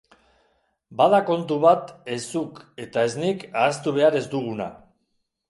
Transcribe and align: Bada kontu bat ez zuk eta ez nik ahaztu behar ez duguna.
Bada 1.01 1.19
kontu 1.27 1.57
bat 1.65 1.91
ez 2.15 2.17
zuk 2.33 2.57
eta 2.87 3.05
ez 3.11 3.13
nik 3.25 3.47
ahaztu 3.53 3.95
behar 4.01 4.19
ez 4.23 4.25
duguna. 4.35 4.73